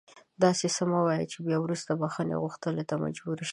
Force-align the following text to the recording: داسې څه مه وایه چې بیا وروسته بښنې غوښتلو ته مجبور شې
داسې 0.43 0.65
څه 0.75 0.83
مه 0.91 0.99
وایه 1.05 1.25
چې 1.31 1.37
بیا 1.45 1.57
وروسته 1.61 1.91
بښنې 2.01 2.35
غوښتلو 2.43 2.83
ته 2.89 2.95
مجبور 3.03 3.37
شې 3.47 3.49